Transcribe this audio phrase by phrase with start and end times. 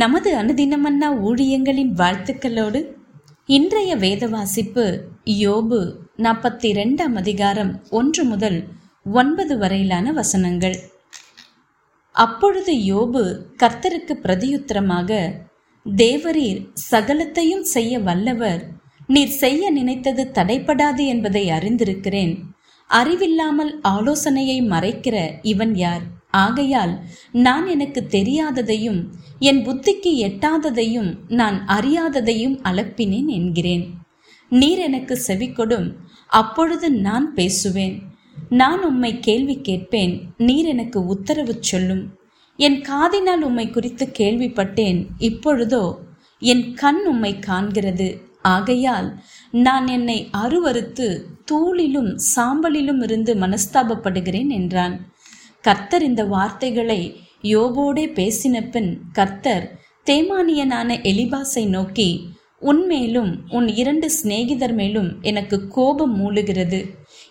[0.00, 2.80] நமது அனுதினமன்னா ஊழியங்களின் வாழ்த்துக்களோடு
[3.46, 4.84] இன்றைய வேத வாசிப்பு
[5.24, 5.80] யோபு
[6.16, 8.64] நாற்பத்தி ரெண்டாம் அதிகாரம் ஒன்று முதல்
[9.04, 10.76] ஒன்பது வரையிலான வசனங்கள்.
[12.12, 13.24] அப்பொழுது யோபு
[13.58, 15.20] கர்த்தருக்கு பிரதியுத்தரமாக
[15.96, 18.64] தேவரீர் சகலத்தையும் செய்ய வல்லவர்.
[19.06, 22.34] நீர் செய்ய நினைத்தது தடைப்படாது என்பதை அறிந்திருக்கிறேன்.
[22.86, 26.02] அறிவில்லாமல் ஆலோசனையை மறைக்கிற இவன் யார்?
[26.32, 27.00] ஆகையால்
[27.32, 29.04] நான் எனக்கு தெரியாததையும்
[29.38, 33.90] என் புத்திக்கு எட்டாததையும் நான் அறியாததையும் அளப்பினேன் என்கிறேன்.
[34.48, 35.94] நீர் எனக்கு செவிக்கொடும்
[36.26, 38.02] அப்பொழுது நான் பேசுவேன்.
[38.48, 42.14] நான் உம்மை கேள்வி கேட்பேன் நீர் எனக்கு உத்தரவு சொல்லும்.
[42.56, 45.94] என் காதினால் உம்மை குறித்து கேள்விப்பட்டேன் இப்பொழுதோ
[46.38, 48.18] என் கண் உம்மை காண்கிறது.
[48.42, 51.22] ஆகையால் நான் என்னை அருவறுத்து
[51.52, 55.11] தூளிலும் சாம்பலிலும் இருந்து மனஸ்தாபப்படுகிறேன் என்றான்.
[55.64, 57.00] கர்த்தர் இந்த வார்த்தைகளை
[57.42, 59.64] யோபோடே பேசின பின் கர்த்தர்
[60.06, 66.80] தேமானியனான எலிபாஸை நோக்கி உன்மேலும் உன் இரண்டு சிநேகிதர் மேலும் எனக்கு கோபம் மூழுகிறது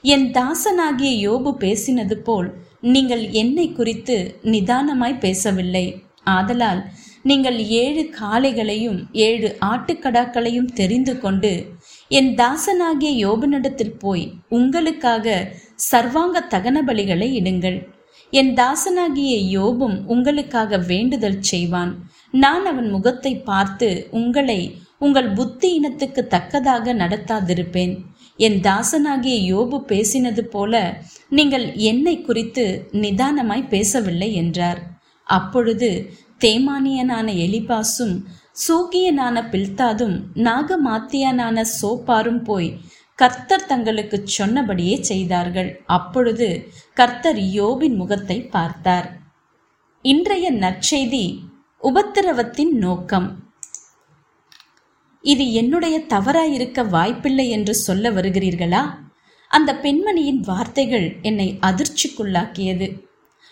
[0.01, 5.85] என் தாசனாகிய யோபு பேசினது போல் நீங்கள் என்னை குறித்து நிதானமாய் பேசவில்லை.
[6.23, 6.81] ஆதலால்
[7.23, 11.51] நீங்கள் ஏழு காளைகளையும் ஏழு ஆட்டுக்கடாக்களையும் தெரிந்து கொண்டு
[12.07, 15.35] என் தாசனாகிய யோபனிடத்தில் போய் உங்களுக்காக
[15.91, 17.79] சர்வாங்க தகன பலிகளை இடுங்கள்.
[18.31, 21.91] என் தாசனாகிய யோபும் உங்களுக்காக வேண்டுதல் செய்வான்.
[22.43, 24.61] நான் அவன் முகத்தை பார்த்து உங்களை
[24.97, 27.93] உங்கள் புத்தி இனத்துக்கு தக்கதாக நடத்தாதிருப்பேன்.
[28.39, 30.73] என் தாசனாகிய யோபு பேசினது போல
[31.29, 32.65] நீங்கள் என்னை குறித்து
[33.03, 34.79] நிதானமாய் பேசவில்லை என்றார்.
[35.27, 35.89] அப்பொழுது
[36.39, 38.15] தேமானியனான எலிபாசும்
[38.63, 40.15] சூகியனான பில்தாதும்
[40.47, 42.69] நாகமாத்தியனான சோப்பாரும் போய்
[43.21, 45.69] கர்த்தர் தங்களுக்கு சொன்னபடியே செய்தார்கள்.
[45.97, 46.47] அப்பொழுது
[46.93, 49.07] கர்த்தர் யோபின் முகத்தை பார்த்தார்.
[50.01, 51.25] இன்றைய நற்செய்தி
[51.83, 53.27] உபத்திரவத்தின் நோக்கம்.
[55.21, 58.83] இது என்னுடைய தவறாயிருக்க வாய்ப்பில்லை என்று சொல்ல வருகிறீர்களா?
[59.51, 62.87] அந்த பெண்மணியின் வார்த்தைகள் என்னை அதிர்ச்சிக்குள்ளாக்கியது.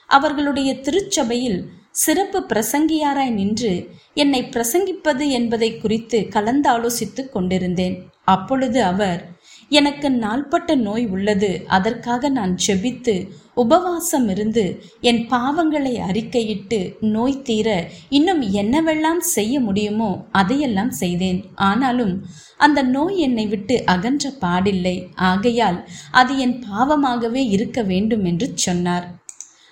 [0.10, 1.60] அவர்களுடைய திருச்சபையில்
[1.92, 3.74] சிறப்பு பிரசங்கியாராய் நின்று
[4.14, 7.98] என்னை பிரசங்கிப்பது என்பதை குறித்து கலந்தாலோசித்துக் கொண்டிருந்தேன்.
[8.24, 9.22] அப்பொழுது அவர்
[9.70, 11.50] எனக்கு நாள்பட்ட நோய் உள்ளது.
[11.68, 13.16] அதற்காக நான் செபித்து
[13.54, 14.64] உபவாசம் இருந்து
[15.02, 21.44] என் பாவங்களை அறிக்கையிட்டு நோய் தீர இன்னும் என்னவெல்லாம் செய்ய முடியுமோ அதையெல்லாம் செய்தேன்.
[21.56, 22.14] ஆனாலும்
[22.58, 24.98] அந்த நோய் என்னை விட்டு அகன்ற பாடில்லை.
[25.16, 25.80] ஆகையால்
[26.12, 29.08] அது என் பாவமாகவே இருக்க வேண்டும் என்று சொன்னார்.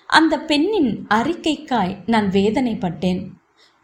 [0.06, 3.20] அந்த பெண்ணின் அறிக்கைக்காய் நான் வேதனைப்பட்டேன்.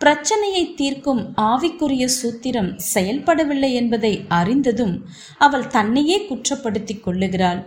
[0.01, 4.95] பிரச்சனையை தீர்க்கும் ஆவிக்குரிய சூத்திரம் செயல்படவில்லை என்பதை அறிந்ததும்
[5.39, 7.61] அவள் தன்னையே குற்றப்படுத்திக் கொள்ளுகிறாள்.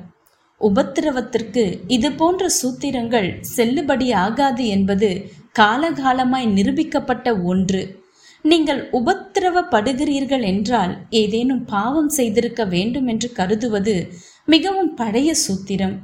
[0.62, 5.10] உபத்திரவத்திற்கு இது போன்ற சூத்திரங்கள் செல்லுபடி ஆகாது என்பது
[5.60, 7.82] காலகாலமாய் நிரூபிக்கப்பட்ட ஒன்று.
[8.42, 13.96] நீங்கள் உபத்திரவப்படுகிறீர்கள் என்றால் ஏதேனும் பாவம் செய்திருக்க வேண்டும் என்று கருதுவது
[14.46, 15.96] மிகவும் பழைய சூத்திரம்.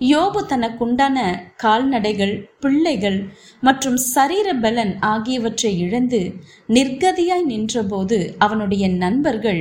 [0.00, 1.16] யோபு தனக்குண்டான
[1.56, 3.18] கால்நடைகள் பிள்ளைகள்
[3.60, 6.20] மற்றும் சரீர பலன் ஆகியவற்றை இழந்து
[6.68, 9.60] நிர்கதியாய் நின்றபோது அவனுடைய நண்பர்கள்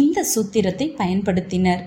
[0.00, 1.82] இந்த சூத்திரத்தை பயன்படுத்தினர்.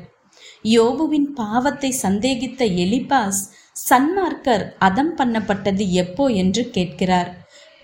[0.76, 3.42] யோபுவின் பாவத்தை சந்தேகித்த எலிபாஸ்
[3.90, 7.30] சன்மார்க்கர் அதம் பண்ணப்பட்டது எப்போ என்று கேட்கிறார்.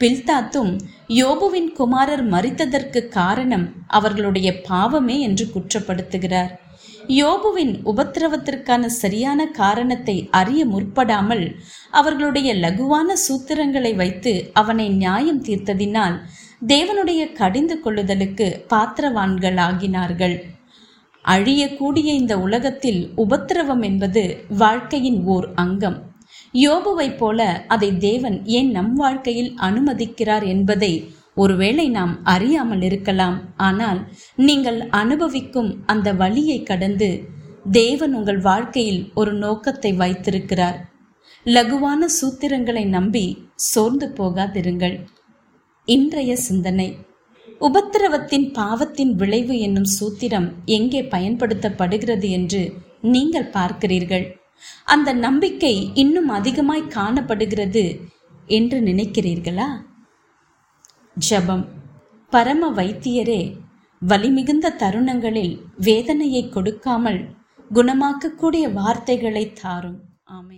[0.01, 0.73] பில்தாத்தும்
[1.21, 6.51] யோபுவின் குமாரர் மறித்ததற்கு காரணம் அவர்களுடைய பாவமே என்று குற்றப்படுத்துகிறார்.
[7.07, 11.55] யோபுவின் உபத்திரவத்திற்கான சரியான காரணத்தை அறிய முற்படாமல்
[11.91, 16.19] அவர்களுடைய லகுவான சூத்திரங்களை வைத்து அவனை நியாயம் தீர்த்ததினால்
[16.67, 20.43] தேவனுடைய கடிந்து கொள்ளுதலுக்கு பாத்திரவான்கள் ஆகினார்கள்
[21.25, 26.15] அழியக்கூடிய இந்த உலகத்தில் உபத்திரவம் என்பது வாழ்க்கையின் ஓர் அங்கம்.
[26.53, 31.11] யோபுவைப் போல அதை தேவன் ஏன் நம் வாழ்க்கையில் அனுமதிக்கிறார் என்பதை
[31.43, 33.37] ஒருவேளை நாம் அறியாமல் இருக்கலாம்.
[33.67, 33.99] ஆனால்
[34.47, 37.09] நீங்கள் அனுபவிக்கும் அந்த வழியை கடந்து
[37.71, 40.77] தேவன் உங்கள் வாழ்க்கையில் ஒரு நோக்கத்தை வைத்திருக்கிறார்.
[41.45, 43.25] லகுவான சூத்திரங்களை நம்பி
[43.71, 44.95] சோர்ந்து போகாதிருங்கள்.
[45.87, 46.89] இன்றைய சிந்தனை.
[47.67, 50.47] உபத்திரவத்தின் பாவத்தின் விளைவு என்னும் சூத்திரம்
[50.77, 52.61] எங்கே பயன்படுத்தப்படுகிறது என்று
[53.13, 54.25] நீங்கள் பார்க்கிறீர்கள்.
[54.93, 55.73] அந்த நம்பிக்கை
[56.03, 57.83] இன்னும் அதிகமாய் காணப்படுகிறது
[58.57, 59.69] என்று நினைக்கிறீர்களா?
[61.17, 61.65] ஜபம்.
[62.29, 63.53] பரம வைத்தியரே
[64.07, 67.29] வலிமிகுந்த தருணங்களில் வேதனையை கொடுக்காமல்
[67.73, 69.99] குணமாக்கக்கூடிய வார்த்தைகளை தாரும்.
[70.31, 70.55] ஆமே